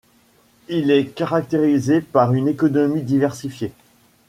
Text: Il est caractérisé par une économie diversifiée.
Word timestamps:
Il 0.67 0.89
est 0.89 1.13
caractérisé 1.13 2.01
par 2.01 2.33
une 2.33 2.47
économie 2.47 3.03
diversifiée. 3.03 3.71